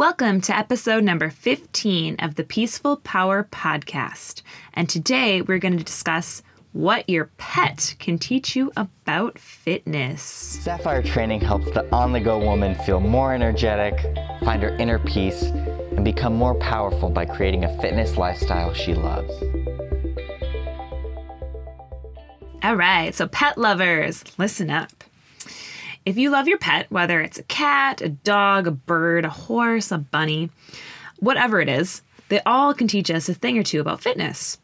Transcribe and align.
Welcome 0.00 0.40
to 0.42 0.56
episode 0.56 1.04
number 1.04 1.28
15 1.28 2.16
of 2.20 2.36
the 2.36 2.42
Peaceful 2.42 2.96
Power 2.96 3.46
Podcast. 3.52 4.40
And 4.72 4.88
today 4.88 5.42
we're 5.42 5.58
going 5.58 5.76
to 5.76 5.84
discuss 5.84 6.42
what 6.72 7.06
your 7.06 7.26
pet 7.36 7.96
can 7.98 8.18
teach 8.18 8.56
you 8.56 8.72
about 8.78 9.38
fitness. 9.38 10.22
Sapphire 10.22 11.02
training 11.02 11.42
helps 11.42 11.70
the 11.72 11.86
on 11.94 12.12
the 12.12 12.20
go 12.20 12.38
woman 12.38 12.76
feel 12.76 12.98
more 12.98 13.34
energetic, 13.34 14.00
find 14.42 14.62
her 14.62 14.74
inner 14.76 14.98
peace, 15.00 15.42
and 15.42 16.02
become 16.02 16.34
more 16.34 16.54
powerful 16.54 17.10
by 17.10 17.26
creating 17.26 17.64
a 17.64 17.80
fitness 17.82 18.16
lifestyle 18.16 18.72
she 18.72 18.94
loves. 18.94 19.30
All 22.62 22.76
right, 22.76 23.14
so 23.14 23.28
pet 23.28 23.58
lovers, 23.58 24.24
listen 24.38 24.70
up. 24.70 25.04
If 26.10 26.18
you 26.18 26.30
love 26.30 26.48
your 26.48 26.58
pet, 26.58 26.90
whether 26.90 27.20
it's 27.20 27.38
a 27.38 27.44
cat, 27.44 28.02
a 28.02 28.08
dog, 28.08 28.66
a 28.66 28.72
bird, 28.72 29.24
a 29.24 29.30
horse, 29.30 29.92
a 29.92 29.98
bunny, 29.98 30.50
whatever 31.20 31.60
it 31.60 31.68
is, 31.68 32.02
they 32.30 32.40
all 32.44 32.74
can 32.74 32.88
teach 32.88 33.12
us 33.12 33.28
a 33.28 33.34
thing 33.34 33.56
or 33.56 33.62
two 33.62 33.80
about 33.80 34.02
fitness. 34.02 34.58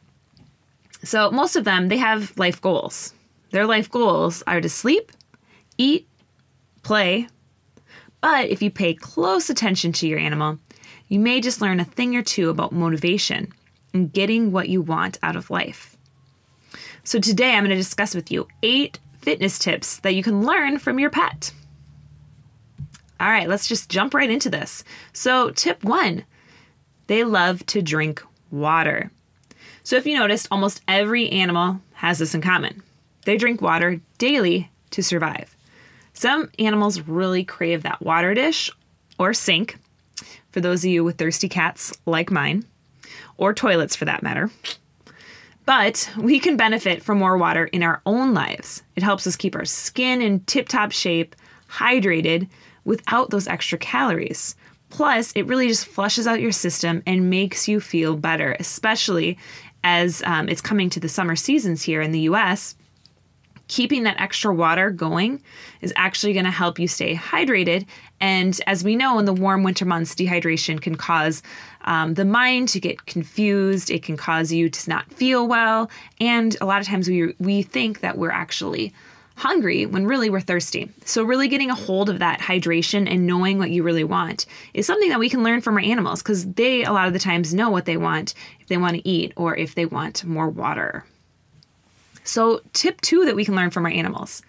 So, 1.05 1.31
most 1.31 1.55
of 1.55 1.63
them, 1.63 1.87
they 1.87 1.99
have 1.99 2.37
life 2.37 2.61
goals. 2.61 3.15
Their 3.53 3.65
life 3.65 3.89
goals 3.89 4.43
are 4.49 4.61
to 4.61 4.69
sleep, 4.69 5.13
eat, 5.79 6.09
play. 6.83 7.29
But 8.21 8.49
if 8.49 8.61
you 8.61 8.73
pay 8.73 8.95
close 8.95 9.49
attention 9.49 9.93
to 9.93 10.09
your 10.09 10.19
animal, 10.19 10.59
you 11.07 11.21
may 11.21 11.41
just 11.41 11.61
learn 11.61 11.79
a 11.79 11.85
thing 11.85 12.17
or 12.17 12.23
two 12.23 12.51
about 12.51 12.73
motivation 12.73 13.53
and 13.95 14.13
getting 14.13 14.51
what 14.51 14.69
you 14.69 14.83
want 14.83 15.21
out 15.23 15.37
of 15.37 15.49
life. 15.49 15.97
So, 17.05 17.21
today 17.21 17.53
I'm 17.53 17.63
going 17.63 17.71
to 17.71 17.77
discuss 17.77 18.17
with 18.17 18.33
you 18.33 18.49
eight 18.65 18.99
fitness 19.27 19.59
tips 19.59 19.97
that 19.99 20.15
you 20.15 20.23
can 20.23 20.47
learn 20.47 20.79
from 20.79 21.01
your 21.01 21.11
pet. 21.11 21.53
All 23.19 23.29
right, 23.29 23.49
let's 23.49 23.67
just 23.67 23.91
jump 23.91 24.15
right 24.15 24.31
into 24.31 24.49
this. 24.49 24.85
So, 25.13 25.51
tip 25.51 25.83
one 25.83 26.25
they 27.09 27.25
love 27.25 27.67
to 27.67 27.83
drink 27.83 28.23
water. 28.53 29.11
So, 29.83 29.97
if 29.97 30.07
you 30.07 30.17
noticed, 30.17 30.47
almost 30.53 30.81
every 30.87 31.29
animal 31.31 31.81
has 31.95 32.21
this 32.21 32.37
in 32.37 32.41
common 32.41 32.85
they 33.25 33.37
drink 33.37 33.61
water 33.61 34.01
daily 34.19 34.71
to 34.93 35.03
survive. 35.03 35.57
Some 36.13 36.49
animals 36.61 37.01
really 37.01 37.43
crave 37.43 37.83
that 37.83 38.01
water 38.01 38.33
dish 38.33 38.71
or 39.19 39.35
sink, 39.35 39.77
for 40.51 40.61
those 40.61 40.85
of 40.85 40.91
you 40.93 41.03
with 41.03 41.19
thirsty 41.19 41.49
cats 41.49 41.93
like 42.07 42.31
mine, 42.31 42.65
or 43.39 43.53
toilets 43.53 43.97
for 43.97 44.05
that 44.05 44.23
matter. 44.23 44.53
But 45.67 46.09
we 46.17 46.39
can 46.39 46.57
benefit 46.57 47.03
from 47.03 47.19
more 47.19 47.37
water 47.37 47.67
in 47.67 47.83
our 47.83 48.01
own 48.07 48.33
lives. 48.33 48.83
It 48.95 49.03
helps 49.03 49.27
us 49.27 49.37
keep 49.37 49.57
our 49.57 49.65
skin 49.65 50.23
in 50.23 50.41
tip 50.41 50.69
top 50.69 50.93
shape, 50.93 51.35
hydrated, 51.69 52.49
without 52.85 53.31
those 53.31 53.49
extra 53.49 53.77
calories. 53.77 54.55
Plus, 54.91 55.33
it 55.33 55.47
really 55.47 55.67
just 55.67 55.87
flushes 55.87 56.29
out 56.29 56.41
your 56.41 56.53
system 56.53 57.03
and 57.05 57.29
makes 57.29 57.67
you 57.67 57.81
feel 57.81 58.17
better, 58.17 58.57
especially 58.61 59.37
as 59.83 60.23
um, 60.25 60.49
it's 60.49 60.61
coming 60.61 60.89
to 60.91 61.01
the 61.01 61.09
summer 61.09 61.35
seasons 61.35 61.83
here 61.83 62.01
in 62.01 62.13
the 62.13 62.21
US, 62.21 62.77
keeping 63.69 64.05
that 64.05 64.21
extra 64.21 64.55
water 64.55 64.91
going 64.91 65.43
is 65.81 65.93
actually 65.97 66.33
going 66.33 66.45
to 66.45 66.51
help 66.51 66.79
you 66.79 66.89
stay 66.89 67.15
hydrated. 67.15 67.87
And 68.21 68.59
as 68.67 68.85
we 68.85 68.97
know, 68.97 69.19
in 69.19 69.25
the 69.25 69.33
warm 69.33 69.63
winter 69.63 69.85
months, 69.85 70.15
dehydration 70.15 70.81
can 70.81 70.95
cause 70.95 71.43
um, 71.83 72.15
the 72.15 72.25
mind 72.25 72.69
to 72.71 72.81
get 72.81 73.07
confused. 73.07 73.91
It 73.91 74.03
can 74.03 74.17
cause 74.17 74.53
you 74.53 74.69
to 74.69 74.91
not 74.91 75.13
feel 75.13 75.47
well. 75.47 75.91
And 76.21 76.57
a 76.61 76.67
lot 76.67 76.81
of 76.81 76.87
times 76.87 77.09
we, 77.09 77.35
we 77.39 77.63
think 77.63 78.01
that 78.01 78.19
we're 78.19 78.31
actually 78.31 78.93
hungry 79.37 79.85
when 79.85 80.07
really 80.07 80.31
we're 80.31 80.41
thirsty. 80.41 80.91
So, 81.05 81.23
really 81.23 81.49
getting 81.49 81.71
a 81.71 81.75
hold 81.75 82.09
of 82.09 82.19
that 82.19 82.41
hydration 82.41 83.11
and 83.11 83.27
knowing 83.27 83.59
what 83.59 83.71
you 83.71 83.83
really 83.83 84.05
want 84.05 84.47
is 84.75 84.87
something 84.87 85.11
that 85.11 85.19
we 85.19 85.29
can 85.29 85.43
learn 85.43 85.61
from 85.61 85.75
our 85.75 85.83
animals 85.83 86.23
because 86.23 86.47
they, 86.53 86.85
a 86.85 86.93
lot 86.93 87.07
of 87.07 87.13
the 87.13 87.19
times, 87.19 87.55
know 87.55 87.71
what 87.71 87.85
they 87.85 87.97
want 87.97 88.35
if 88.61 88.69
they 88.69 88.79
want 88.79 88.97
to 88.97 89.09
eat 89.09 89.33
or 89.37 89.55
if 89.55 89.75
they 89.75 89.87
want 89.87 90.25
more 90.25 90.49
water. 90.49 91.05
So, 92.27 92.61
tip 92.73 93.01
two 93.01 93.25
that 93.25 93.37
we 93.37 93.45
can 93.45 93.55
learn 93.55 93.71
from 93.71 93.87
our 93.87 93.93
animals 93.93 94.43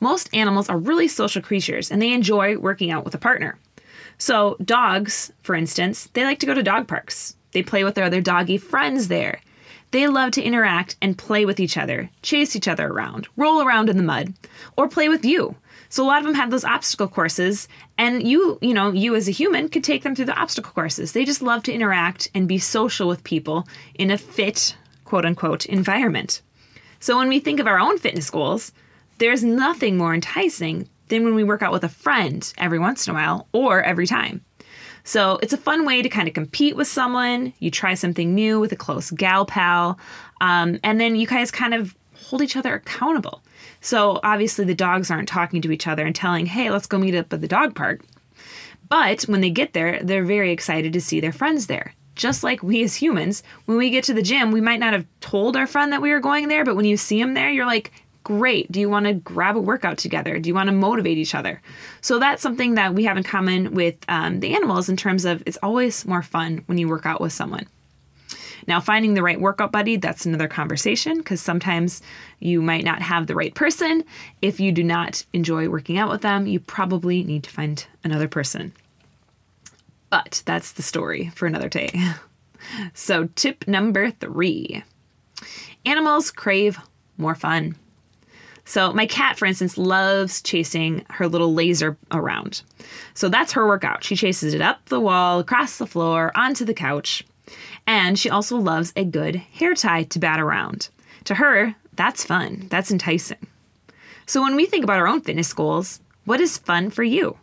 most 0.00 0.28
animals 0.34 0.68
are 0.68 0.78
really 0.78 1.08
social 1.08 1.42
creatures 1.42 1.90
and 1.90 2.00
they 2.00 2.12
enjoy 2.12 2.56
working 2.58 2.90
out 2.90 3.04
with 3.04 3.14
a 3.14 3.18
partner. 3.18 3.58
So, 4.18 4.56
dogs, 4.64 5.32
for 5.42 5.54
instance, 5.54 6.08
they 6.12 6.24
like 6.24 6.38
to 6.40 6.46
go 6.46 6.54
to 6.54 6.62
dog 6.62 6.86
parks. 6.86 7.36
They 7.52 7.62
play 7.62 7.84
with 7.84 7.94
their 7.94 8.04
other 8.04 8.20
doggy 8.20 8.58
friends 8.58 9.08
there. 9.08 9.40
They 9.90 10.08
love 10.08 10.32
to 10.32 10.42
interact 10.42 10.96
and 11.00 11.16
play 11.16 11.44
with 11.44 11.60
each 11.60 11.76
other, 11.76 12.10
chase 12.22 12.56
each 12.56 12.66
other 12.66 12.88
around, 12.88 13.28
roll 13.36 13.62
around 13.62 13.88
in 13.88 13.96
the 13.96 14.02
mud, 14.02 14.34
or 14.76 14.88
play 14.88 15.08
with 15.08 15.24
you. 15.24 15.56
So 15.88 16.02
a 16.02 16.06
lot 16.06 16.18
of 16.18 16.24
them 16.24 16.34
have 16.34 16.50
those 16.50 16.64
obstacle 16.64 17.06
courses 17.06 17.68
and 17.96 18.26
you, 18.26 18.58
you 18.60 18.74
know, 18.74 18.90
you 18.90 19.14
as 19.14 19.28
a 19.28 19.32
human 19.32 19.68
could 19.68 19.84
take 19.84 20.02
them 20.02 20.16
through 20.16 20.24
the 20.24 20.38
obstacle 20.38 20.72
courses. 20.72 21.12
They 21.12 21.24
just 21.24 21.42
love 21.42 21.62
to 21.64 21.72
interact 21.72 22.28
and 22.34 22.48
be 22.48 22.58
social 22.58 23.06
with 23.06 23.22
people 23.22 23.68
in 23.94 24.10
a 24.10 24.18
fit, 24.18 24.76
quote 25.04 25.24
unquote, 25.24 25.66
environment. 25.66 26.42
So 27.04 27.18
when 27.18 27.28
we 27.28 27.38
think 27.38 27.60
of 27.60 27.66
our 27.66 27.78
own 27.78 27.98
fitness 27.98 28.30
goals, 28.30 28.72
there's 29.18 29.44
nothing 29.44 29.98
more 29.98 30.14
enticing 30.14 30.88
than 31.08 31.22
when 31.22 31.34
we 31.34 31.44
work 31.44 31.60
out 31.60 31.70
with 31.70 31.84
a 31.84 31.88
friend 31.90 32.50
every 32.56 32.78
once 32.78 33.06
in 33.06 33.10
a 33.10 33.14
while 33.14 33.46
or 33.52 33.82
every 33.82 34.06
time. 34.06 34.42
So 35.02 35.38
it's 35.42 35.52
a 35.52 35.58
fun 35.58 35.84
way 35.84 36.00
to 36.00 36.08
kind 36.08 36.28
of 36.28 36.32
compete 36.32 36.76
with 36.76 36.88
someone. 36.88 37.52
You 37.58 37.70
try 37.70 37.92
something 37.92 38.34
new 38.34 38.58
with 38.58 38.72
a 38.72 38.76
close 38.76 39.10
gal 39.10 39.44
pal, 39.44 39.98
um, 40.40 40.80
and 40.82 40.98
then 40.98 41.14
you 41.14 41.26
guys 41.26 41.50
kind 41.50 41.74
of 41.74 41.94
hold 42.14 42.40
each 42.40 42.56
other 42.56 42.72
accountable. 42.72 43.42
So 43.82 44.18
obviously 44.22 44.64
the 44.64 44.74
dogs 44.74 45.10
aren't 45.10 45.28
talking 45.28 45.60
to 45.60 45.72
each 45.72 45.86
other 45.86 46.06
and 46.06 46.16
telling, 46.16 46.46
"Hey, 46.46 46.70
let's 46.70 46.86
go 46.86 46.96
meet 46.96 47.14
up 47.14 47.30
at 47.34 47.42
the 47.42 47.46
dog 47.46 47.74
park." 47.74 48.00
But 48.88 49.24
when 49.24 49.42
they 49.42 49.50
get 49.50 49.74
there, 49.74 50.00
they're 50.02 50.24
very 50.24 50.52
excited 50.52 50.94
to 50.94 51.02
see 51.02 51.20
their 51.20 51.32
friends 51.32 51.66
there. 51.66 51.92
Just 52.14 52.44
like 52.44 52.62
we 52.62 52.82
as 52.82 52.94
humans, 52.94 53.42
when 53.64 53.76
we 53.76 53.90
get 53.90 54.04
to 54.04 54.14
the 54.14 54.22
gym, 54.22 54.52
we 54.52 54.60
might 54.60 54.80
not 54.80 54.92
have 54.92 55.06
told 55.20 55.56
our 55.56 55.66
friend 55.66 55.92
that 55.92 56.02
we 56.02 56.10
were 56.10 56.20
going 56.20 56.48
there, 56.48 56.64
but 56.64 56.76
when 56.76 56.84
you 56.84 56.96
see 56.96 57.20
them 57.20 57.34
there, 57.34 57.50
you're 57.50 57.66
like, 57.66 57.92
Great. 58.24 58.72
Do 58.72 58.80
you 58.80 58.88
want 58.88 59.04
to 59.04 59.12
grab 59.12 59.54
a 59.54 59.60
workout 59.60 59.98
together? 59.98 60.38
Do 60.38 60.48
you 60.48 60.54
want 60.54 60.68
to 60.68 60.72
motivate 60.72 61.18
each 61.18 61.34
other? 61.34 61.60
So 62.00 62.18
that's 62.18 62.40
something 62.40 62.74
that 62.76 62.94
we 62.94 63.04
have 63.04 63.18
in 63.18 63.22
common 63.22 63.74
with 63.74 63.96
um, 64.08 64.40
the 64.40 64.54
animals 64.54 64.88
in 64.88 64.96
terms 64.96 65.26
of 65.26 65.42
it's 65.44 65.58
always 65.62 66.06
more 66.06 66.22
fun 66.22 66.62
when 66.64 66.78
you 66.78 66.88
work 66.88 67.04
out 67.04 67.20
with 67.20 67.34
someone. 67.34 67.66
Now, 68.66 68.80
finding 68.80 69.12
the 69.12 69.22
right 69.22 69.38
workout 69.38 69.72
buddy, 69.72 69.96
that's 69.96 70.24
another 70.24 70.48
conversation 70.48 71.18
because 71.18 71.42
sometimes 71.42 72.00
you 72.40 72.62
might 72.62 72.84
not 72.84 73.02
have 73.02 73.26
the 73.26 73.34
right 73.34 73.54
person. 73.54 74.04
If 74.40 74.58
you 74.58 74.72
do 74.72 74.82
not 74.82 75.22
enjoy 75.34 75.68
working 75.68 75.98
out 75.98 76.10
with 76.10 76.22
them, 76.22 76.46
you 76.46 76.60
probably 76.60 77.24
need 77.24 77.44
to 77.44 77.50
find 77.50 77.86
another 78.04 78.26
person. 78.26 78.72
But 80.14 80.44
that's 80.46 80.70
the 80.70 80.82
story 80.82 81.32
for 81.34 81.46
another 81.46 81.68
day. 81.68 81.90
So, 82.94 83.28
tip 83.34 83.68
number 83.68 84.10
three 84.10 84.82
animals 85.84 86.30
crave 86.30 86.78
more 87.18 87.34
fun. 87.34 87.76
So, 88.64 88.90
my 88.94 89.04
cat, 89.04 89.36
for 89.36 89.44
instance, 89.44 89.76
loves 89.76 90.40
chasing 90.40 91.04
her 91.10 91.28
little 91.28 91.52
laser 91.52 91.98
around. 92.10 92.62
So, 93.12 93.28
that's 93.28 93.52
her 93.52 93.66
workout. 93.66 94.02
She 94.02 94.16
chases 94.16 94.54
it 94.54 94.62
up 94.62 94.86
the 94.86 94.98
wall, 94.98 95.40
across 95.40 95.76
the 95.76 95.86
floor, 95.86 96.32
onto 96.34 96.64
the 96.64 96.72
couch. 96.72 97.22
And 97.86 98.18
she 98.18 98.30
also 98.30 98.56
loves 98.56 98.94
a 98.96 99.04
good 99.04 99.36
hair 99.36 99.74
tie 99.74 100.04
to 100.04 100.18
bat 100.18 100.40
around. 100.40 100.88
To 101.24 101.34
her, 101.34 101.74
that's 101.92 102.24
fun, 102.24 102.68
that's 102.70 102.90
enticing. 102.90 103.46
So, 104.24 104.40
when 104.40 104.56
we 104.56 104.64
think 104.64 104.84
about 104.84 105.00
our 105.00 105.08
own 105.08 105.20
fitness 105.20 105.52
goals, 105.52 106.00
what 106.24 106.40
is 106.40 106.56
fun 106.56 106.88
for 106.88 107.02
you? 107.02 107.36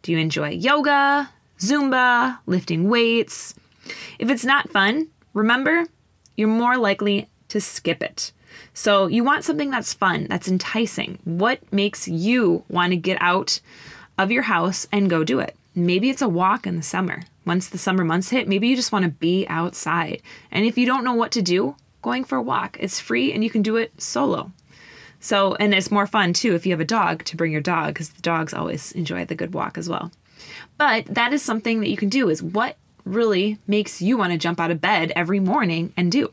Do 0.00 0.12
you 0.12 0.18
enjoy 0.18 0.50
yoga, 0.50 1.28
Zumba, 1.58 2.38
lifting 2.46 2.88
weights? 2.88 3.54
If 4.18 4.30
it's 4.30 4.44
not 4.44 4.70
fun, 4.70 5.08
remember, 5.34 5.86
you're 6.36 6.48
more 6.48 6.76
likely 6.76 7.28
to 7.48 7.60
skip 7.60 8.02
it. 8.02 8.32
So 8.74 9.06
you 9.06 9.24
want 9.24 9.44
something 9.44 9.70
that's 9.70 9.94
fun, 9.94 10.26
that's 10.28 10.48
enticing. 10.48 11.18
What 11.24 11.60
makes 11.72 12.08
you 12.08 12.64
want 12.68 12.90
to 12.90 12.96
get 12.96 13.18
out 13.20 13.60
of 14.18 14.30
your 14.30 14.42
house 14.42 14.86
and 14.92 15.10
go 15.10 15.24
do 15.24 15.40
it? 15.40 15.56
Maybe 15.74 16.10
it's 16.10 16.22
a 16.22 16.28
walk 16.28 16.66
in 16.66 16.76
the 16.76 16.82
summer. 16.82 17.22
Once 17.46 17.68
the 17.68 17.78
summer 17.78 18.04
months 18.04 18.28
hit, 18.28 18.46
maybe 18.46 18.68
you 18.68 18.76
just 18.76 18.92
want 18.92 19.04
to 19.04 19.10
be 19.10 19.46
outside. 19.48 20.22
And 20.50 20.64
if 20.66 20.76
you 20.76 20.86
don't 20.86 21.04
know 21.04 21.14
what 21.14 21.32
to 21.32 21.42
do, 21.42 21.76
going 22.02 22.24
for 22.24 22.36
a 22.36 22.42
walk. 22.42 22.76
It's 22.80 23.00
free 23.00 23.32
and 23.32 23.42
you 23.42 23.50
can 23.50 23.62
do 23.62 23.76
it 23.76 24.00
solo. 24.00 24.52
So, 25.20 25.54
and 25.54 25.72
it's 25.72 25.90
more 25.90 26.06
fun 26.06 26.32
too 26.32 26.54
if 26.54 26.66
you 26.66 26.72
have 26.72 26.80
a 26.80 26.84
dog 26.84 27.24
to 27.24 27.36
bring 27.36 27.52
your 27.52 27.60
dog 27.60 27.94
because 27.94 28.10
the 28.10 28.22
dogs 28.22 28.52
always 28.52 28.92
enjoy 28.92 29.24
the 29.24 29.36
good 29.36 29.54
walk 29.54 29.78
as 29.78 29.88
well. 29.88 30.10
But 30.78 31.06
that 31.06 31.32
is 31.32 31.42
something 31.42 31.80
that 31.80 31.88
you 31.88 31.96
can 31.96 32.08
do 32.08 32.28
is 32.28 32.42
what 32.42 32.76
really 33.04 33.58
makes 33.66 34.00
you 34.00 34.16
want 34.16 34.32
to 34.32 34.38
jump 34.38 34.60
out 34.60 34.70
of 34.70 34.80
bed 34.80 35.12
every 35.16 35.40
morning 35.40 35.92
and 35.96 36.10
do. 36.10 36.32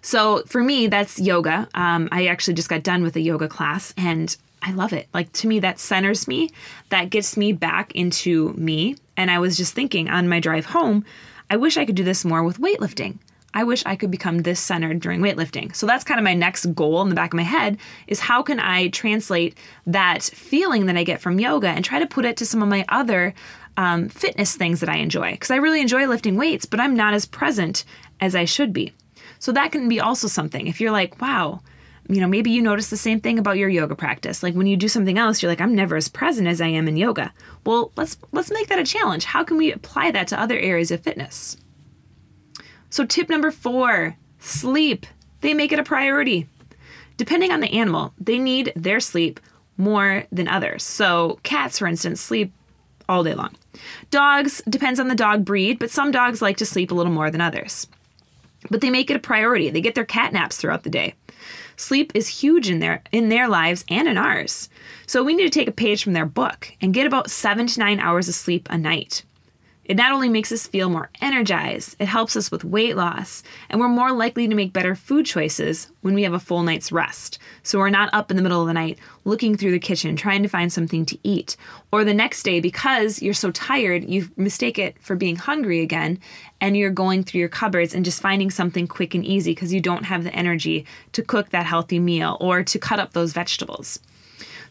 So 0.00 0.42
for 0.46 0.62
me, 0.62 0.86
that's 0.86 1.18
yoga. 1.18 1.68
Um, 1.74 2.08
I 2.12 2.26
actually 2.26 2.54
just 2.54 2.68
got 2.68 2.82
done 2.82 3.02
with 3.02 3.16
a 3.16 3.20
yoga 3.20 3.48
class 3.48 3.94
and 3.96 4.36
I 4.62 4.72
love 4.72 4.92
it. 4.92 5.08
Like 5.14 5.32
to 5.32 5.48
me, 5.48 5.60
that 5.60 5.78
centers 5.78 6.28
me, 6.28 6.50
that 6.90 7.10
gets 7.10 7.36
me 7.36 7.52
back 7.52 7.92
into 7.94 8.52
me. 8.54 8.96
And 9.16 9.30
I 9.30 9.38
was 9.38 9.56
just 9.56 9.74
thinking 9.74 10.08
on 10.08 10.28
my 10.28 10.40
drive 10.40 10.66
home, 10.66 11.04
I 11.50 11.56
wish 11.56 11.76
I 11.76 11.84
could 11.84 11.94
do 11.94 12.04
this 12.04 12.24
more 12.24 12.42
with 12.42 12.58
weightlifting. 12.58 13.18
I 13.54 13.64
wish 13.64 13.82
I 13.86 13.96
could 13.96 14.10
become 14.10 14.38
this 14.38 14.60
centered 14.60 15.00
during 15.00 15.20
weightlifting. 15.20 15.74
So 15.74 15.86
that's 15.86 16.04
kind 16.04 16.18
of 16.18 16.24
my 16.24 16.34
next 16.34 16.66
goal 16.74 17.00
in 17.02 17.08
the 17.08 17.14
back 17.14 17.32
of 17.32 17.36
my 17.36 17.44
head 17.44 17.78
is 18.08 18.20
how 18.20 18.42
can 18.42 18.58
I 18.58 18.88
translate 18.88 19.56
that 19.86 20.24
feeling 20.24 20.86
that 20.86 20.96
I 20.96 21.04
get 21.04 21.20
from 21.20 21.38
yoga 21.38 21.68
and 21.68 21.84
try 21.84 22.00
to 22.00 22.06
put 22.06 22.24
it 22.24 22.36
to 22.38 22.46
some 22.46 22.62
of 22.62 22.68
my 22.68 22.84
other 22.88 23.32
um, 23.76 24.08
fitness 24.08 24.56
things 24.56 24.80
that 24.80 24.88
I 24.88 24.96
enjoy. 24.96 25.32
Because 25.32 25.50
I 25.50 25.56
really 25.56 25.80
enjoy 25.80 26.06
lifting 26.06 26.36
weights, 26.36 26.66
but 26.66 26.80
I'm 26.80 26.96
not 26.96 27.14
as 27.14 27.26
present 27.26 27.84
as 28.20 28.34
I 28.34 28.44
should 28.44 28.72
be. 28.72 28.92
So 29.38 29.52
that 29.52 29.72
can 29.72 29.88
be 29.88 30.00
also 30.00 30.28
something. 30.28 30.66
If 30.66 30.80
you're 30.80 30.90
like, 30.90 31.20
wow, 31.20 31.60
you 32.08 32.20
know, 32.20 32.28
maybe 32.28 32.50
you 32.50 32.60
notice 32.60 32.90
the 32.90 32.96
same 32.96 33.20
thing 33.20 33.38
about 33.38 33.56
your 33.56 33.68
yoga 33.68 33.94
practice. 33.94 34.42
Like 34.42 34.54
when 34.54 34.66
you 34.66 34.76
do 34.76 34.88
something 34.88 35.18
else, 35.18 35.42
you're 35.42 35.50
like, 35.50 35.60
I'm 35.60 35.74
never 35.74 35.96
as 35.96 36.08
present 36.08 36.48
as 36.48 36.60
I 36.60 36.68
am 36.68 36.88
in 36.88 36.96
yoga. 36.96 37.32
Well, 37.64 37.92
let's 37.96 38.16
let's 38.32 38.50
make 38.50 38.68
that 38.68 38.78
a 38.78 38.84
challenge. 38.84 39.24
How 39.24 39.44
can 39.44 39.56
we 39.56 39.72
apply 39.72 40.10
that 40.10 40.28
to 40.28 40.40
other 40.40 40.58
areas 40.58 40.90
of 40.90 41.00
fitness? 41.00 41.56
So 42.94 43.04
tip 43.04 43.28
number 43.28 43.50
4, 43.50 44.16
sleep. 44.38 45.04
They 45.40 45.52
make 45.52 45.72
it 45.72 45.80
a 45.80 45.82
priority. 45.82 46.46
Depending 47.16 47.50
on 47.50 47.58
the 47.58 47.72
animal, 47.72 48.14
they 48.20 48.38
need 48.38 48.72
their 48.76 49.00
sleep 49.00 49.40
more 49.76 50.26
than 50.30 50.46
others. 50.46 50.84
So 50.84 51.40
cats, 51.42 51.80
for 51.80 51.88
instance, 51.88 52.20
sleep 52.20 52.52
all 53.08 53.24
day 53.24 53.34
long. 53.34 53.56
Dogs 54.12 54.62
depends 54.68 55.00
on 55.00 55.08
the 55.08 55.16
dog 55.16 55.44
breed, 55.44 55.80
but 55.80 55.90
some 55.90 56.12
dogs 56.12 56.40
like 56.40 56.56
to 56.58 56.64
sleep 56.64 56.92
a 56.92 56.94
little 56.94 57.12
more 57.12 57.32
than 57.32 57.40
others. 57.40 57.88
But 58.70 58.80
they 58.80 58.90
make 58.90 59.10
it 59.10 59.16
a 59.16 59.18
priority. 59.18 59.70
They 59.70 59.80
get 59.80 59.96
their 59.96 60.04
cat 60.04 60.32
naps 60.32 60.56
throughout 60.56 60.84
the 60.84 60.88
day. 60.88 61.14
Sleep 61.74 62.12
is 62.14 62.28
huge 62.28 62.70
in 62.70 62.78
their 62.78 63.02
in 63.10 63.28
their 63.28 63.48
lives 63.48 63.84
and 63.88 64.06
in 64.06 64.16
ours. 64.16 64.68
So 65.08 65.24
we 65.24 65.34
need 65.34 65.42
to 65.42 65.58
take 65.58 65.66
a 65.66 65.72
page 65.72 66.04
from 66.04 66.12
their 66.12 66.26
book 66.26 66.70
and 66.80 66.94
get 66.94 67.08
about 67.08 67.28
7 67.28 67.66
to 67.66 67.80
9 67.80 67.98
hours 67.98 68.28
of 68.28 68.36
sleep 68.36 68.68
a 68.70 68.78
night. 68.78 69.24
It 69.84 69.96
not 69.96 70.12
only 70.12 70.28
makes 70.28 70.50
us 70.50 70.66
feel 70.66 70.88
more 70.88 71.10
energized, 71.20 71.96
it 71.98 72.06
helps 72.06 72.36
us 72.36 72.50
with 72.50 72.64
weight 72.64 72.96
loss, 72.96 73.42
and 73.68 73.78
we're 73.78 73.88
more 73.88 74.12
likely 74.12 74.48
to 74.48 74.54
make 74.54 74.72
better 74.72 74.94
food 74.94 75.26
choices 75.26 75.90
when 76.00 76.14
we 76.14 76.22
have 76.22 76.32
a 76.32 76.38
full 76.38 76.62
night's 76.62 76.90
rest. 76.90 77.38
So 77.62 77.78
we're 77.78 77.90
not 77.90 78.08
up 78.14 78.30
in 78.30 78.36
the 78.36 78.42
middle 78.42 78.62
of 78.62 78.66
the 78.66 78.72
night 78.72 78.98
looking 79.24 79.56
through 79.56 79.72
the 79.72 79.78
kitchen 79.78 80.16
trying 80.16 80.42
to 80.42 80.48
find 80.48 80.72
something 80.72 81.04
to 81.06 81.18
eat. 81.22 81.56
Or 81.92 82.02
the 82.02 82.14
next 82.14 82.44
day, 82.44 82.60
because 82.60 83.20
you're 83.20 83.34
so 83.34 83.50
tired, 83.50 84.08
you 84.08 84.30
mistake 84.36 84.78
it 84.78 84.98
for 85.00 85.16
being 85.16 85.36
hungry 85.36 85.80
again, 85.80 86.18
and 86.60 86.76
you're 86.76 86.90
going 86.90 87.22
through 87.22 87.40
your 87.40 87.48
cupboards 87.50 87.94
and 87.94 88.04
just 88.04 88.22
finding 88.22 88.50
something 88.50 88.86
quick 88.86 89.14
and 89.14 89.24
easy 89.24 89.52
because 89.52 89.72
you 89.72 89.80
don't 89.80 90.04
have 90.04 90.24
the 90.24 90.34
energy 90.34 90.86
to 91.12 91.22
cook 91.22 91.50
that 91.50 91.66
healthy 91.66 91.98
meal 91.98 92.38
or 92.40 92.62
to 92.62 92.78
cut 92.78 92.98
up 92.98 93.12
those 93.12 93.34
vegetables. 93.34 94.00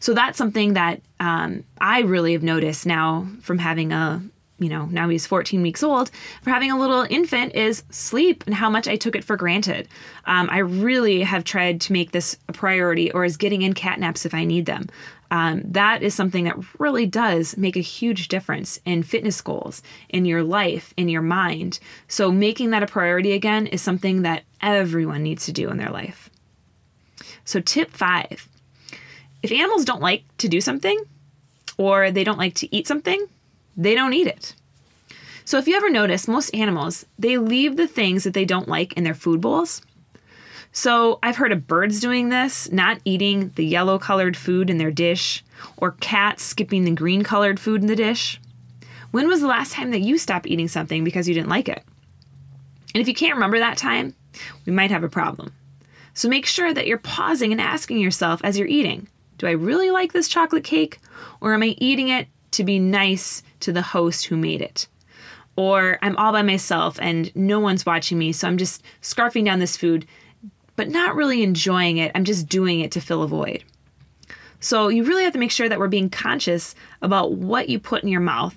So 0.00 0.12
that's 0.12 0.36
something 0.36 0.74
that 0.74 1.00
um, 1.20 1.64
I 1.80 2.00
really 2.00 2.32
have 2.32 2.42
noticed 2.42 2.84
now 2.84 3.26
from 3.40 3.58
having 3.58 3.92
a 3.92 4.22
you 4.58 4.68
know, 4.68 4.86
now 4.86 5.08
he's 5.08 5.26
14 5.26 5.62
weeks 5.62 5.82
old, 5.82 6.10
for 6.42 6.50
having 6.50 6.70
a 6.70 6.78
little 6.78 7.06
infant 7.10 7.54
is 7.54 7.82
sleep 7.90 8.44
and 8.46 8.54
how 8.54 8.70
much 8.70 8.86
I 8.86 8.96
took 8.96 9.16
it 9.16 9.24
for 9.24 9.36
granted. 9.36 9.88
Um, 10.26 10.48
I 10.50 10.58
really 10.58 11.22
have 11.22 11.42
tried 11.42 11.80
to 11.82 11.92
make 11.92 12.12
this 12.12 12.36
a 12.48 12.52
priority 12.52 13.10
or 13.10 13.24
is 13.24 13.36
getting 13.36 13.62
in 13.62 13.72
cat 13.72 13.98
naps 13.98 14.24
if 14.24 14.32
I 14.32 14.44
need 14.44 14.66
them. 14.66 14.88
Um, 15.30 15.62
that 15.64 16.02
is 16.02 16.14
something 16.14 16.44
that 16.44 16.56
really 16.78 17.06
does 17.06 17.56
make 17.56 17.76
a 17.76 17.80
huge 17.80 18.28
difference 18.28 18.78
in 18.84 19.02
fitness 19.02 19.40
goals, 19.40 19.82
in 20.08 20.24
your 20.24 20.44
life, 20.44 20.94
in 20.96 21.08
your 21.08 21.22
mind. 21.22 21.80
So, 22.06 22.30
making 22.30 22.70
that 22.70 22.84
a 22.84 22.86
priority 22.86 23.32
again 23.32 23.66
is 23.66 23.82
something 23.82 24.22
that 24.22 24.44
everyone 24.60 25.24
needs 25.24 25.46
to 25.46 25.52
do 25.52 25.68
in 25.70 25.78
their 25.78 25.90
life. 25.90 26.30
So, 27.44 27.58
tip 27.58 27.90
five 27.90 28.48
if 29.42 29.50
animals 29.50 29.84
don't 29.84 30.00
like 30.00 30.24
to 30.38 30.48
do 30.48 30.60
something 30.60 31.02
or 31.76 32.10
they 32.10 32.22
don't 32.24 32.38
like 32.38 32.54
to 32.54 32.74
eat 32.74 32.86
something, 32.86 33.26
they 33.76 33.94
don't 33.94 34.12
eat 34.12 34.26
it. 34.26 34.54
So 35.44 35.58
if 35.58 35.68
you 35.68 35.76
ever 35.76 35.90
notice, 35.90 36.26
most 36.26 36.54
animals, 36.54 37.04
they 37.18 37.36
leave 37.36 37.76
the 37.76 37.86
things 37.86 38.24
that 38.24 38.32
they 38.32 38.44
don't 38.44 38.68
like 38.68 38.94
in 38.94 39.04
their 39.04 39.14
food 39.14 39.40
bowls. 39.40 39.82
So 40.72 41.18
I've 41.22 41.36
heard 41.36 41.52
of 41.52 41.66
birds 41.66 42.00
doing 42.00 42.30
this, 42.30 42.70
not 42.72 42.98
eating 43.04 43.52
the 43.54 43.64
yellow 43.64 43.98
colored 43.98 44.36
food 44.36 44.70
in 44.70 44.78
their 44.78 44.90
dish, 44.90 45.44
or 45.76 45.92
cats 45.92 46.42
skipping 46.42 46.84
the 46.84 46.90
green 46.90 47.22
colored 47.22 47.60
food 47.60 47.82
in 47.82 47.86
the 47.86 47.94
dish. 47.94 48.40
When 49.12 49.28
was 49.28 49.40
the 49.40 49.46
last 49.46 49.72
time 49.72 49.92
that 49.92 50.00
you 50.00 50.18
stopped 50.18 50.46
eating 50.46 50.66
something 50.66 51.04
because 51.04 51.28
you 51.28 51.34
didn't 51.34 51.48
like 51.48 51.68
it? 51.68 51.84
And 52.94 53.00
if 53.00 53.06
you 53.06 53.14
can't 53.14 53.34
remember 53.34 53.58
that 53.58 53.76
time, 53.76 54.14
we 54.66 54.72
might 54.72 54.90
have 54.90 55.04
a 55.04 55.08
problem. 55.08 55.52
So 56.14 56.28
make 56.28 56.46
sure 56.46 56.72
that 56.72 56.86
you're 56.86 56.98
pausing 56.98 57.52
and 57.52 57.60
asking 57.60 57.98
yourself 57.98 58.40
as 58.42 58.58
you're 58.58 58.66
eating 58.66 59.08
Do 59.38 59.46
I 59.46 59.52
really 59.52 59.90
like 59.90 60.12
this 60.12 60.28
chocolate 60.28 60.64
cake? 60.64 60.98
Or 61.40 61.54
am 61.54 61.62
I 61.62 61.76
eating 61.78 62.08
it 62.08 62.28
to 62.54 62.64
be 62.64 62.78
nice 62.78 63.42
to 63.60 63.72
the 63.72 63.82
host 63.82 64.26
who 64.26 64.36
made 64.36 64.60
it. 64.60 64.88
Or 65.56 65.98
I'm 66.02 66.16
all 66.16 66.32
by 66.32 66.42
myself 66.42 66.98
and 67.00 67.34
no 67.36 67.60
one's 67.60 67.86
watching 67.86 68.18
me, 68.18 68.32
so 68.32 68.48
I'm 68.48 68.58
just 68.58 68.82
scarfing 69.02 69.44
down 69.44 69.60
this 69.60 69.76
food, 69.76 70.06
but 70.76 70.88
not 70.88 71.14
really 71.14 71.42
enjoying 71.42 71.98
it. 71.98 72.10
I'm 72.14 72.24
just 72.24 72.48
doing 72.48 72.80
it 72.80 72.90
to 72.92 73.00
fill 73.00 73.22
a 73.22 73.28
void. 73.28 73.62
So 74.60 74.88
you 74.88 75.04
really 75.04 75.24
have 75.24 75.34
to 75.34 75.38
make 75.38 75.50
sure 75.50 75.68
that 75.68 75.78
we're 75.78 75.88
being 75.88 76.10
conscious 76.10 76.74
about 77.02 77.32
what 77.32 77.68
you 77.68 77.78
put 77.78 78.02
in 78.02 78.08
your 78.08 78.20
mouth. 78.20 78.56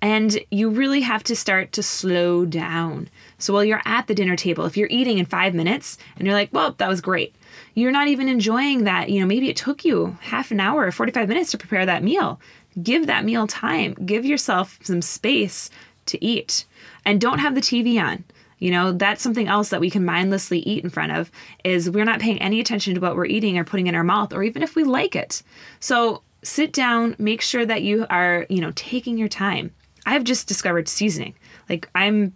And 0.00 0.38
you 0.50 0.68
really 0.68 1.00
have 1.00 1.24
to 1.24 1.34
start 1.34 1.72
to 1.72 1.82
slow 1.82 2.44
down. 2.44 3.08
So 3.38 3.54
while 3.54 3.64
you're 3.64 3.82
at 3.86 4.06
the 4.06 4.14
dinner 4.14 4.36
table, 4.36 4.66
if 4.66 4.76
you're 4.76 4.88
eating 4.90 5.18
in 5.18 5.24
five 5.24 5.54
minutes 5.54 5.96
and 6.16 6.26
you're 6.26 6.36
like, 6.36 6.50
well, 6.52 6.72
that 6.72 6.88
was 6.88 7.00
great, 7.00 7.34
you're 7.74 7.90
not 7.90 8.08
even 8.08 8.28
enjoying 8.28 8.84
that. 8.84 9.08
You 9.08 9.20
know, 9.20 9.26
maybe 9.26 9.48
it 9.48 9.56
took 9.56 9.84
you 9.84 10.18
half 10.20 10.50
an 10.50 10.60
hour 10.60 10.86
or 10.86 10.92
45 10.92 11.28
minutes 11.28 11.50
to 11.52 11.58
prepare 11.58 11.86
that 11.86 12.04
meal. 12.04 12.38
Give 12.82 13.06
that 13.06 13.24
meal 13.24 13.46
time. 13.46 13.94
Give 13.94 14.24
yourself 14.24 14.78
some 14.82 15.02
space 15.02 15.70
to 16.06 16.22
eat. 16.24 16.64
And 17.04 17.20
don't 17.20 17.38
have 17.38 17.54
the 17.54 17.60
TV 17.60 18.02
on. 18.02 18.24
You 18.58 18.70
know, 18.70 18.92
that's 18.92 19.22
something 19.22 19.48
else 19.48 19.68
that 19.70 19.80
we 19.80 19.90
can 19.90 20.04
mindlessly 20.04 20.60
eat 20.60 20.84
in 20.84 20.90
front 20.90 21.12
of 21.12 21.30
is 21.64 21.90
we're 21.90 22.04
not 22.04 22.20
paying 22.20 22.40
any 22.40 22.60
attention 22.60 22.94
to 22.94 23.00
what 23.00 23.16
we're 23.16 23.26
eating 23.26 23.58
or 23.58 23.64
putting 23.64 23.88
in 23.88 23.94
our 23.94 24.04
mouth 24.04 24.32
or 24.32 24.42
even 24.42 24.62
if 24.62 24.74
we 24.74 24.84
like 24.84 25.14
it. 25.14 25.42
So, 25.80 26.22
sit 26.42 26.72
down, 26.72 27.16
make 27.18 27.40
sure 27.40 27.66
that 27.66 27.82
you 27.82 28.06
are, 28.10 28.46
you 28.48 28.60
know, 28.60 28.72
taking 28.74 29.18
your 29.18 29.28
time. 29.28 29.72
I've 30.06 30.24
just 30.24 30.46
discovered 30.46 30.88
seasoning. 30.88 31.34
Like 31.68 31.88
I'm 31.94 32.34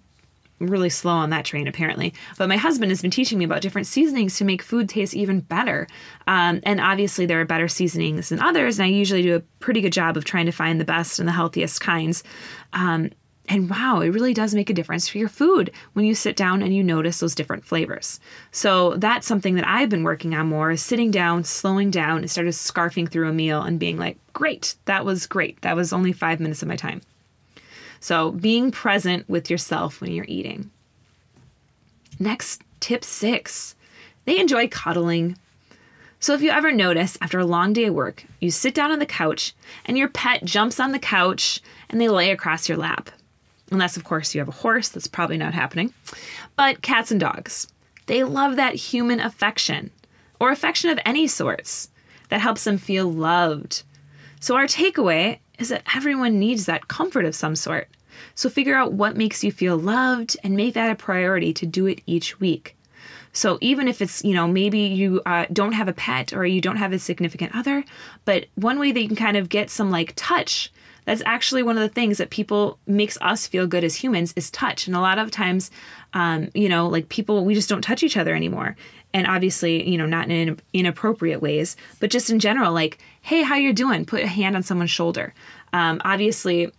really 0.60 0.90
slow 0.90 1.12
on 1.12 1.31
that 1.31 1.44
train 1.44 1.69
apparently 1.69 2.12
but 2.37 2.49
my 2.49 2.56
husband 2.56 2.90
has 2.90 3.02
been 3.02 3.10
teaching 3.10 3.38
me 3.38 3.44
about 3.44 3.62
different 3.62 3.87
seasonings 3.87 4.37
to 4.37 4.44
make 4.44 4.62
food 4.62 4.88
taste 4.88 5.14
even 5.14 5.40
better 5.40 5.87
um, 6.26 6.60
and 6.64 6.81
obviously 6.81 7.26
there 7.26 7.40
are 7.40 7.44
better 7.44 7.69
seasonings 7.69 8.28
than 8.28 8.40
others 8.40 8.78
and 8.78 8.87
i 8.87 8.88
usually 8.88 9.22
do 9.22 9.37
a 9.37 9.40
pretty 9.60 9.81
good 9.81 9.93
job 9.93 10.16
of 10.16 10.25
trying 10.25 10.46
to 10.46 10.52
find 10.52 10.81
the 10.81 10.84
best 10.84 11.19
and 11.19 11.28
the 11.28 11.32
healthiest 11.32 11.81
kinds 11.81 12.22
um, 12.72 13.10
and 13.49 13.70
wow, 13.70 14.00
it 14.00 14.10
really 14.10 14.34
does 14.34 14.55
make 14.55 14.69
a 14.69 14.75
difference 14.75 15.08
for 15.08 15.19
your 15.19 15.28
food 15.28 15.70
when 15.94 16.05
you 16.05 16.14
sit 16.14 16.37
down 16.37 16.62
and 16.62 16.75
you 16.75 16.84
notice 16.84 17.20
those 17.20 17.34
different 17.34 17.64
flavors. 17.64 18.20
So 18.50 18.96
that's 18.96 19.26
something 19.26 19.54
that 19.54 19.66
I've 19.66 19.88
been 19.88 20.04
working 20.04 20.34
on 20.34 20.49
more 20.49 20.70
is 20.70 20.82
sitting 20.82 21.11
down, 21.11 21.44
slowing 21.44 21.90
down, 21.90 22.19
and 22.19 22.31
started 22.31 22.52
scarfing 22.52 23.11
through 23.11 23.28
a 23.28 23.32
meal 23.32 23.62
and 23.62 23.81
being 23.81 23.96
like, 23.96 24.19
great, 24.34 24.76
that 24.84 25.04
was 25.04 25.26
great. 25.26 25.61
That 25.62 25.76
was 25.76 25.93
only 25.93 26.12
five 26.12 26.40
minutes 26.40 26.62
of 26.62 26.69
my 26.69 26.76
time. 26.76 27.00
So, 28.00 28.30
being 28.30 28.70
present 28.70 29.28
with 29.28 29.50
yourself 29.50 30.00
when 30.00 30.12
you're 30.12 30.25
eating. 30.28 30.70
Next, 32.18 32.62
tip 32.80 33.04
six 33.04 33.75
they 34.25 34.38
enjoy 34.38 34.68
cuddling. 34.68 35.38
So, 36.20 36.34
if 36.34 36.42
you 36.42 36.50
ever 36.50 36.70
notice 36.70 37.16
after 37.23 37.38
a 37.38 37.46
long 37.46 37.73
day 37.73 37.87
of 37.87 37.94
work, 37.94 38.25
you 38.40 38.50
sit 38.50 38.75
down 38.75 38.90
on 38.90 38.99
the 38.99 39.06
couch 39.06 39.54
and 39.87 39.96
your 39.96 40.08
pet 40.08 40.44
jumps 40.44 40.78
on 40.78 40.92
the 40.92 40.99
couch 40.99 41.62
and 41.88 42.00
they 42.00 42.08
lay 42.08 42.30
across 42.30 42.68
your 42.68 42.76
lap. 42.76 43.11
Unless, 43.70 43.96
of 43.96 44.04
course, 44.04 44.34
you 44.34 44.40
have 44.40 44.49
a 44.49 44.52
horse, 44.52 44.90
that's 44.90 45.06
probably 45.06 45.38
not 45.38 45.54
happening. 45.54 45.94
But 46.56 46.82
cats 46.82 47.11
and 47.11 47.18
dogs, 47.18 47.68
they 48.06 48.23
love 48.23 48.56
that 48.56 48.75
human 48.75 49.18
affection 49.20 49.90
or 50.38 50.50
affection 50.50 50.90
of 50.90 50.99
any 51.06 51.26
sorts 51.26 51.88
that 52.28 52.40
helps 52.40 52.64
them 52.64 52.78
feel 52.78 53.11
loved. 53.11 53.82
So, 54.40 54.56
our 54.56 54.66
takeaway 54.66 55.38
is 55.58 55.68
that 55.68 55.82
everyone 55.94 56.38
needs 56.38 56.66
that 56.66 56.88
comfort 56.88 57.24
of 57.24 57.34
some 57.34 57.56
sort. 57.56 57.88
So 58.34 58.48
figure 58.48 58.76
out 58.76 58.92
what 58.92 59.16
makes 59.16 59.44
you 59.44 59.52
feel 59.52 59.76
loved 59.76 60.36
and 60.42 60.56
make 60.56 60.74
that 60.74 60.90
a 60.90 60.94
priority 60.94 61.52
to 61.54 61.66
do 61.66 61.86
it 61.86 62.00
each 62.06 62.40
week. 62.40 62.76
So 63.32 63.58
even 63.60 63.86
if 63.86 64.00
it's, 64.00 64.24
you 64.24 64.34
know, 64.34 64.48
maybe 64.48 64.80
you 64.80 65.20
uh, 65.26 65.46
don't 65.52 65.72
have 65.72 65.88
a 65.88 65.92
pet 65.92 66.32
or 66.32 66.46
you 66.46 66.60
don't 66.60 66.76
have 66.76 66.92
a 66.92 66.98
significant 66.98 67.54
other, 67.54 67.84
but 68.24 68.46
one 68.54 68.78
way 68.78 68.90
that 68.90 69.00
you 69.00 69.06
can 69.06 69.16
kind 69.16 69.36
of 69.36 69.48
get 69.48 69.70
some 69.70 69.90
like 69.90 70.12
touch 70.16 70.72
that's 71.08 71.22
actually 71.24 71.62
one 71.62 71.78
of 71.78 71.82
the 71.82 71.88
things 71.88 72.18
that 72.18 72.28
people 72.28 72.78
makes 72.86 73.16
us 73.22 73.46
feel 73.46 73.66
good 73.66 73.82
as 73.82 73.94
humans 73.94 74.34
is 74.36 74.50
touch 74.50 74.86
and 74.86 74.94
a 74.94 75.00
lot 75.00 75.18
of 75.18 75.30
times 75.30 75.70
um, 76.12 76.50
you 76.54 76.68
know 76.68 76.86
like 76.86 77.08
people 77.08 77.46
we 77.46 77.54
just 77.54 77.68
don't 77.68 77.80
touch 77.80 78.02
each 78.02 78.18
other 78.18 78.34
anymore 78.34 78.76
and 79.18 79.26
obviously 79.26 79.88
you 79.88 79.98
know 79.98 80.06
not 80.06 80.30
in 80.30 80.58
inappropriate 80.72 81.42
ways 81.42 81.76
but 82.00 82.10
just 82.10 82.30
in 82.30 82.38
general 82.38 82.72
like 82.72 82.98
hey 83.20 83.42
how 83.42 83.56
you 83.56 83.72
doing? 83.72 84.04
Put 84.04 84.22
a 84.22 84.26
hand 84.26 84.56
on 84.56 84.62
someone's 84.62 84.90
shoulder. 84.90 85.34
Um, 85.72 86.00
obviously 86.04 86.72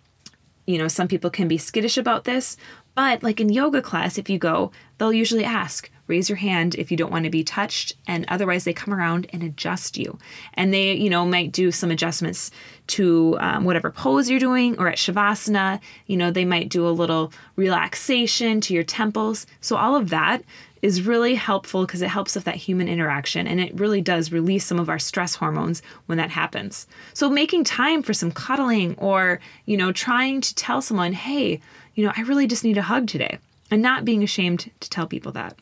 you 0.65 0.77
know 0.77 0.88
some 0.88 1.08
people 1.08 1.29
can 1.29 1.48
be 1.48 1.58
skittish 1.58 1.98
about 1.98 2.24
this 2.24 2.58
but 2.96 3.22
like 3.22 3.39
in 3.39 3.50
yoga 3.50 3.81
class 3.81 4.17
if 4.17 4.29
you 4.29 4.39
go 4.39 4.72
they'll 4.98 5.13
usually 5.13 5.46
ask 5.46 5.91
raise 6.10 6.28
your 6.28 6.36
hand 6.36 6.75
if 6.75 6.92
you 6.92 6.98
don't 6.98 7.12
want 7.12 7.24
to 7.24 7.30
be 7.30 7.44
touched 7.44 7.94
and 8.08 8.25
otherwise 8.28 8.63
they 8.63 8.74
come 8.74 8.94
around 8.94 9.28
and 9.32 9.44
adjust 9.44 9.98
you 9.98 10.18
and 10.56 10.74
they 10.74 10.94
you 10.94 11.10
know 11.10 11.25
might 11.25 11.51
do 11.51 11.72
some 11.72 11.92
adjustments 11.92 12.51
to 12.88 13.38
um, 13.39 13.63
whatever 13.63 13.92
pose 13.92 14.30
you're 14.30 14.39
doing 14.39 14.78
or 14.80 14.88
at 14.88 14.98
shavasana 14.98 15.80
you 16.08 16.18
know 16.18 16.32
they 16.32 16.46
might 16.46 16.70
do 16.70 16.88
a 16.88 16.89
little 16.89 17.32
relaxation 17.56 18.60
to 18.60 18.74
your 18.74 18.84
temples 18.84 19.46
so 19.62 19.78
all 19.78 19.96
of 19.96 20.10
that 20.10 20.44
is 20.82 21.06
really 21.06 21.36
helpful 21.36 21.86
because 21.86 22.01
it 22.01 22.10
helps 22.10 22.36
with 22.36 22.46
that 22.46 22.56
human 22.56 22.88
interaction 22.88 23.48
and 23.48 23.60
it 23.60 23.78
really 23.78 24.01
does 24.01 24.32
release 24.32 24.66
some 24.66 24.80
of 24.80 24.89
our 24.89 25.00
stress 25.00 25.36
hormones 25.36 25.82
when 26.06 26.18
that 26.18 26.30
happens. 26.30 26.88
So 27.13 27.30
making 27.30 27.66
time 27.66 28.01
for 28.01 28.13
some 28.13 28.32
cuddling 28.32 28.96
or, 28.98 29.39
you 29.66 29.78
know, 29.78 29.92
trying 29.92 30.42
to 30.42 30.56
tell 30.56 30.82
someone, 30.82 31.13
"Hey, 31.13 31.60
you 31.96 32.06
know, 32.06 32.13
I 32.16 32.22
really 32.22 32.48
just 32.48 32.63
need 32.63 32.78
a 32.78 32.84
hug 32.84 33.08
today." 33.08 33.39
And 33.72 33.82
not 33.82 34.06
being 34.06 34.24
ashamed 34.24 34.72
to 34.80 34.89
tell 34.89 35.06
people 35.06 35.32
that. 35.34 35.56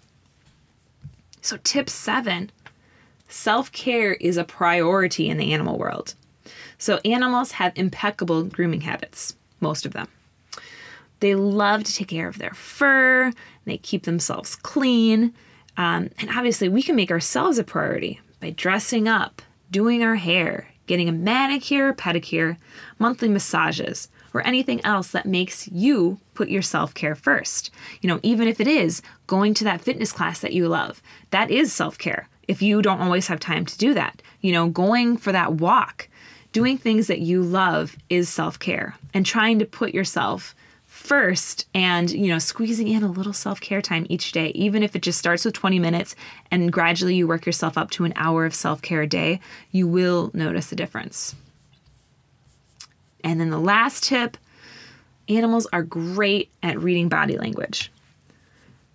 So 1.47 1.57
tip 1.63 1.89
7, 1.89 2.51
self-care 3.29 4.15
is 4.15 4.35
a 4.35 4.43
priority 4.43 5.29
in 5.29 5.37
the 5.37 5.53
animal 5.53 5.77
world. 5.77 6.13
So 6.77 6.99
animals 7.05 7.53
have 7.53 7.71
impeccable 7.77 8.43
grooming 8.43 8.81
habits, 8.81 9.33
most 9.61 9.85
of 9.85 9.93
them. 9.93 10.09
They 11.21 11.35
love 11.35 11.85
to 11.85 11.93
take 11.93 12.09
care 12.09 12.27
of 12.27 12.37
their 12.37 12.53
fur, 12.53 13.31
they 13.63 13.77
keep 13.77 14.03
themselves 14.03 14.57
clean. 14.57 15.33
Um, 15.77 16.09
and 16.19 16.29
obviously, 16.35 16.67
we 16.67 16.83
can 16.83 16.97
make 16.97 17.11
ourselves 17.11 17.57
a 17.57 17.63
priority 17.63 18.19
by 18.41 18.49
dressing 18.49 19.07
up, 19.07 19.41
doing 19.71 20.03
our 20.03 20.15
hair, 20.15 20.67
getting 20.85 21.07
a 21.07 21.13
manicure, 21.13 21.93
pedicure, 21.93 22.57
monthly 22.99 23.29
massages, 23.29 24.09
or 24.37 24.45
anything 24.45 24.83
else 24.85 25.09
that 25.09 25.25
makes 25.25 25.67
you 25.69 26.19
put 26.33 26.49
your 26.49 26.61
self 26.61 26.93
care 26.93 27.15
first. 27.15 27.71
You 28.01 28.09
know, 28.09 28.19
even 28.23 28.47
if 28.47 28.59
it 28.59 28.67
is 28.67 29.01
going 29.25 29.53
to 29.55 29.63
that 29.63 29.81
fitness 29.81 30.11
class 30.11 30.39
that 30.41 30.53
you 30.53 30.67
love, 30.67 31.01
that 31.31 31.49
is 31.49 31.73
self 31.73 31.97
care. 31.97 32.29
If 32.47 32.61
you 32.61 32.81
don't 32.81 33.01
always 33.01 33.27
have 33.27 33.39
time 33.39 33.65
to 33.65 33.77
do 33.77 33.93
that, 33.95 34.21
you 34.41 34.51
know, 34.51 34.69
going 34.69 35.17
for 35.17 35.31
that 35.31 35.53
walk, 35.53 36.07
doing 36.51 36.77
things 36.77 37.07
that 37.07 37.19
you 37.19 37.41
love 37.41 37.97
is 38.09 38.29
self 38.29 38.59
care 38.59 38.95
and 39.13 39.25
trying 39.25 39.59
to 39.59 39.65
put 39.65 39.93
yourself 39.93 40.55
first 40.85 41.67
and 41.73 42.09
you 42.09 42.27
know 42.27 42.39
squeezing 42.39 42.87
in 42.87 43.03
a 43.03 43.11
little 43.11 43.33
self-care 43.33 43.81
time 43.81 44.07
each 44.09 44.31
day 44.31 44.47
even 44.55 44.81
if 44.81 44.95
it 44.95 45.01
just 45.01 45.19
starts 45.19 45.45
with 45.45 45.53
20 45.53 45.77
minutes 45.77 46.15
and 46.49 46.71
gradually 46.71 47.13
you 47.13 47.27
work 47.27 47.45
yourself 47.45 47.77
up 47.77 47.91
to 47.91 48.03
an 48.05 48.13
hour 48.15 48.45
of 48.45 48.55
self-care 48.55 49.01
a 49.01 49.07
day 49.07 49.39
you 49.69 49.87
will 49.87 50.31
notice 50.33 50.71
a 50.71 50.75
difference 50.75 51.35
and 53.27 53.39
then 53.39 53.49
the 53.49 53.59
last 53.59 54.03
tip 54.03 54.37
animals 55.29 55.67
are 55.73 55.83
great 55.83 56.49
at 56.63 56.79
reading 56.79 57.09
body 57.09 57.37
language 57.37 57.91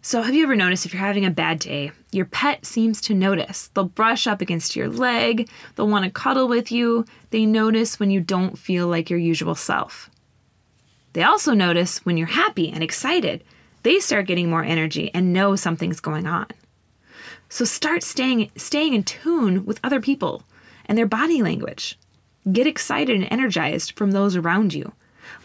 so 0.04 0.22
have 0.22 0.34
you 0.34 0.42
ever 0.42 0.56
noticed 0.56 0.84
if 0.84 0.92
you're 0.92 1.00
having 1.00 1.24
a 1.24 1.30
bad 1.30 1.58
day 1.58 1.92
your 2.10 2.24
pet 2.24 2.64
seems 2.66 3.00
to 3.00 3.14
notice 3.14 3.68
they'll 3.68 3.84
brush 3.84 4.26
up 4.26 4.40
against 4.40 4.74
your 4.74 4.88
leg 4.88 5.48
they'll 5.74 5.88
want 5.88 6.04
to 6.04 6.10
cuddle 6.10 6.48
with 6.48 6.72
you 6.72 7.04
they 7.30 7.46
notice 7.46 8.00
when 8.00 8.10
you 8.10 8.20
don't 8.20 8.58
feel 8.58 8.88
like 8.88 9.10
your 9.10 9.18
usual 9.18 9.54
self 9.54 10.10
they 11.12 11.22
also 11.22 11.52
notice 11.52 12.04
when 12.04 12.16
you're 12.16 12.26
happy 12.26 12.70
and 12.70 12.82
excited, 12.82 13.44
they 13.82 13.98
start 14.00 14.26
getting 14.26 14.48
more 14.48 14.64
energy 14.64 15.10
and 15.12 15.32
know 15.32 15.56
something's 15.56 16.00
going 16.00 16.26
on. 16.26 16.46
So 17.48 17.64
start 17.64 18.02
staying 18.02 18.50
staying 18.56 18.94
in 18.94 19.02
tune 19.04 19.66
with 19.66 19.80
other 19.84 20.00
people 20.00 20.44
and 20.86 20.96
their 20.96 21.06
body 21.06 21.42
language. 21.42 21.98
Get 22.50 22.66
excited 22.66 23.14
and 23.14 23.28
energized 23.30 23.96
from 23.96 24.10
those 24.10 24.34
around 24.34 24.74
you. 24.74 24.92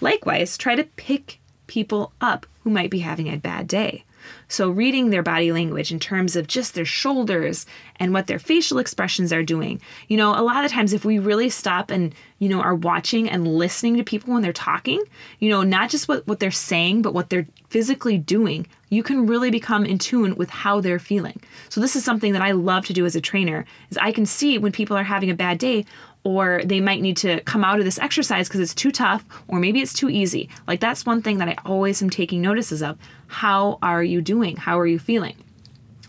Likewise, 0.02 0.58
try 0.58 0.76
to 0.76 0.84
pick 0.84 1.40
people 1.68 2.14
up 2.22 2.46
who 2.64 2.70
might 2.70 2.90
be 2.90 3.00
having 3.00 3.28
a 3.28 3.38
bad 3.38 3.68
day. 3.68 4.04
So, 4.50 4.70
reading 4.70 5.10
their 5.10 5.24
body 5.24 5.52
language 5.52 5.92
in 5.92 6.00
terms 6.00 6.36
of 6.36 6.48
just 6.48 6.74
their 6.74 6.86
shoulders 6.86 7.66
and 7.98 8.14
what 8.14 8.28
their 8.28 8.40
facial 8.40 8.78
expressions 8.78 9.32
are 9.32 9.44
doing. 9.44 9.82
You 10.08 10.18
know, 10.18 10.32
a 10.32 10.44
lot 10.44 10.66
of 10.66 10.72
times, 10.72 10.94
if 10.94 11.06
we 11.06 11.20
really 11.20 11.50
stop 11.50 11.92
and, 11.92 12.14
you 12.40 12.50
know, 12.50 12.62
are 12.62 12.76
watching 12.76 13.30
and 13.30 13.48
listening 13.48 13.98
to 13.98 14.04
people 14.04 14.34
when 14.34 14.42
they're 14.42 14.54
talking, 14.54 15.02
you 15.40 15.50
know, 15.50 15.64
not 15.64 15.90
just 15.90 16.08
what, 16.08 16.28
what 16.28 16.40
they're 16.40 16.52
saying, 16.52 17.02
but 17.02 17.14
what 17.14 17.30
they're 17.30 17.48
physically 17.70 18.18
doing, 18.18 18.68
you 18.90 19.04
can 19.04 19.28
really 19.28 19.52
become 19.52 19.86
in 19.86 19.98
tune 19.98 20.36
with 20.36 20.50
how 20.50 20.82
they're 20.82 21.00
feeling. 21.00 21.42
So, 21.70 21.82
this 21.82 21.96
is 21.96 22.04
something 22.04 22.34
that 22.34 22.42
I 22.42 22.52
love 22.52 22.86
to 22.88 22.94
do 22.94 23.06
as 23.06 23.16
a 23.16 23.22
trainer 23.22 23.66
is 23.90 23.98
I 23.98 24.12
can 24.12 24.26
see 24.26 24.58
when 24.58 24.72
people 24.72 24.98
are 24.98 25.04
having 25.04 25.30
a 25.30 25.36
bad 25.36 25.58
day 25.58 25.86
or 26.28 26.62
they 26.66 26.82
might 26.82 27.02
need 27.02 27.16
to 27.16 27.40
come 27.44 27.64
out 27.64 27.80
of 27.80 27.86
this 27.86 27.98
exercise 27.98 28.50
because 28.50 28.60
it's 28.60 28.76
too 28.76 28.92
tough 28.92 29.24
or 29.48 29.60
maybe 29.60 29.80
it's 29.80 29.94
too 29.94 30.10
easy. 30.10 30.50
Like 30.68 30.82
that's 30.82 31.06
one 31.06 31.22
thing 31.22 31.38
that 31.38 31.48
I 31.48 31.56
always 31.66 32.02
am 32.02 32.10
taking 32.10 32.42
notices 32.42 32.84
of. 32.84 32.98
How 33.28 33.80
are 33.82 34.04
you 34.04 34.22
doing? 34.22 34.58
How 34.58 34.78
are 34.78 34.86
you 34.86 35.00
feeling? 35.00 35.38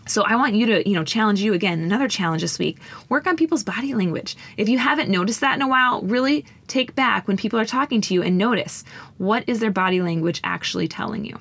So 0.07 0.23
I 0.23 0.35
want 0.35 0.55
you 0.55 0.65
to, 0.65 0.89
you 0.89 0.93
know, 0.93 1.05
challenge 1.05 1.39
you 1.39 1.53
again. 1.53 1.79
Another 1.79 2.09
challenge 2.09 2.41
this 2.41 2.59
week. 2.59 2.79
Work 3.07 3.27
on 3.27 3.37
people's 3.37 3.63
body 3.63 3.93
language. 3.93 4.35
If 4.57 4.67
you 4.67 4.77
haven't 4.77 5.09
noticed 5.09 5.39
that 5.39 5.55
in 5.55 5.61
a 5.61 5.69
while, 5.69 6.01
really 6.01 6.45
take 6.67 6.95
back 6.95 7.25
when 7.25 7.37
people 7.37 7.57
are 7.57 7.65
talking 7.65 8.01
to 8.01 8.13
you 8.13 8.21
and 8.21 8.37
notice 8.37 8.83
what 9.19 9.45
is 9.47 9.61
their 9.61 9.71
body 9.71 10.01
language 10.01 10.41
actually 10.43 10.89
telling 10.89 11.23
you. 11.23 11.39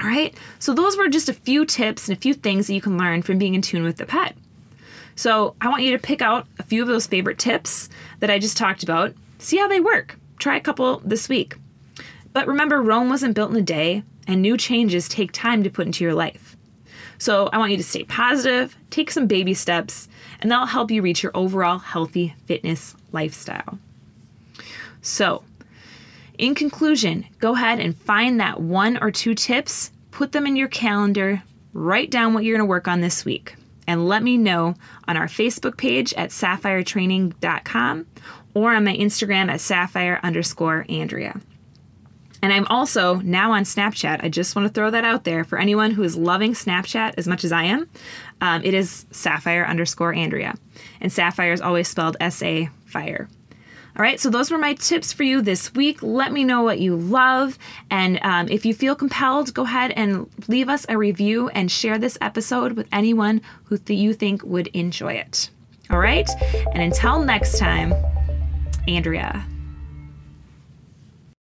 All 0.00 0.06
right? 0.06 0.32
So 0.60 0.74
those 0.74 0.96
were 0.96 1.08
just 1.08 1.28
a 1.28 1.34
few 1.34 1.66
tips 1.66 2.08
and 2.08 2.16
a 2.16 2.20
few 2.20 2.34
things 2.34 2.68
that 2.68 2.74
you 2.74 2.80
can 2.80 2.96
learn 2.96 3.22
from 3.22 3.38
being 3.38 3.56
in 3.56 3.62
tune 3.62 3.82
with 3.82 3.96
the 3.96 4.06
pet. 4.06 4.36
So 5.16 5.54
I 5.60 5.68
want 5.68 5.82
you 5.82 5.92
to 5.92 5.98
pick 5.98 6.22
out 6.22 6.46
a 6.58 6.62
few 6.62 6.82
of 6.82 6.88
those 6.88 7.06
favorite 7.06 7.38
tips 7.38 7.88
that 8.20 8.30
I 8.30 8.38
just 8.38 8.56
talked 8.56 8.82
about, 8.82 9.14
see 9.38 9.58
how 9.58 9.68
they 9.68 9.80
work. 9.80 10.18
Try 10.38 10.56
a 10.56 10.60
couple 10.60 11.00
this 11.04 11.28
week. 11.28 11.56
But 12.32 12.48
remember, 12.48 12.82
Rome 12.82 13.08
wasn't 13.08 13.34
built 13.34 13.50
in 13.50 13.56
a 13.56 13.62
day, 13.62 14.02
and 14.26 14.42
new 14.42 14.56
changes 14.56 15.08
take 15.08 15.30
time 15.30 15.62
to 15.62 15.70
put 15.70 15.86
into 15.86 16.02
your 16.02 16.14
life. 16.14 16.56
So 17.18 17.48
I 17.52 17.58
want 17.58 17.70
you 17.70 17.76
to 17.76 17.84
stay 17.84 18.04
positive, 18.04 18.76
take 18.90 19.10
some 19.10 19.28
baby 19.28 19.54
steps, 19.54 20.08
and 20.40 20.50
that'll 20.50 20.66
help 20.66 20.90
you 20.90 21.00
reach 21.00 21.22
your 21.22 21.32
overall 21.34 21.78
healthy 21.78 22.34
fitness 22.46 22.96
lifestyle. 23.12 23.78
So, 25.00 25.44
in 26.38 26.56
conclusion, 26.56 27.26
go 27.38 27.54
ahead 27.54 27.78
and 27.78 27.96
find 27.96 28.40
that 28.40 28.60
one 28.60 28.98
or 29.00 29.12
two 29.12 29.34
tips, 29.34 29.92
put 30.10 30.32
them 30.32 30.46
in 30.46 30.56
your 30.56 30.66
calendar, 30.66 31.42
write 31.72 32.10
down 32.10 32.34
what 32.34 32.42
you're 32.42 32.56
going 32.56 32.66
to 32.66 32.70
work 32.70 32.88
on 32.88 33.00
this 33.00 33.24
week 33.24 33.54
and 33.86 34.08
let 34.08 34.22
me 34.22 34.36
know 34.36 34.74
on 35.06 35.16
our 35.16 35.26
Facebook 35.26 35.76
page 35.76 36.12
at 36.14 36.30
sapphiretraining.com 36.30 38.06
or 38.54 38.74
on 38.74 38.84
my 38.84 38.96
Instagram 38.96 39.50
at 39.50 39.60
sapphire 39.60 40.20
underscore 40.22 40.86
Andrea. 40.88 41.40
And 42.42 42.52
I'm 42.52 42.66
also 42.66 43.14
now 43.16 43.52
on 43.52 43.62
Snapchat. 43.62 44.22
I 44.22 44.28
just 44.28 44.54
want 44.54 44.68
to 44.68 44.72
throw 44.72 44.90
that 44.90 45.02
out 45.02 45.24
there 45.24 45.44
for 45.44 45.58
anyone 45.58 45.92
who 45.92 46.02
is 46.02 46.14
loving 46.14 46.52
Snapchat 46.52 47.14
as 47.16 47.26
much 47.26 47.42
as 47.42 47.52
I 47.52 47.64
am. 47.64 47.88
Um, 48.42 48.62
it 48.62 48.74
is 48.74 49.06
sapphire 49.10 49.64
underscore 49.64 50.12
Andrea. 50.12 50.54
And 51.00 51.10
sapphire 51.10 51.54
is 51.54 51.62
always 51.62 51.88
spelled 51.88 52.18
S 52.20 52.42
A 52.42 52.68
fire. 52.84 53.30
All 53.96 54.02
right, 54.02 54.18
so 54.18 54.28
those 54.28 54.50
were 54.50 54.58
my 54.58 54.74
tips 54.74 55.12
for 55.12 55.22
you 55.22 55.40
this 55.40 55.72
week. 55.72 56.02
Let 56.02 56.32
me 56.32 56.42
know 56.42 56.62
what 56.62 56.80
you 56.80 56.96
love. 56.96 57.56
And 57.90 58.18
um, 58.22 58.48
if 58.48 58.66
you 58.66 58.74
feel 58.74 58.96
compelled, 58.96 59.54
go 59.54 59.62
ahead 59.62 59.92
and 59.92 60.28
leave 60.48 60.68
us 60.68 60.84
a 60.88 60.98
review 60.98 61.48
and 61.50 61.70
share 61.70 61.96
this 61.96 62.18
episode 62.20 62.72
with 62.72 62.88
anyone 62.90 63.40
who 63.64 63.78
th- 63.78 63.96
you 63.96 64.12
think 64.12 64.42
would 64.42 64.66
enjoy 64.68 65.12
it. 65.12 65.48
All 65.90 65.98
right, 65.98 66.28
and 66.72 66.82
until 66.82 67.22
next 67.22 67.58
time, 67.58 67.94
Andrea. 68.88 69.46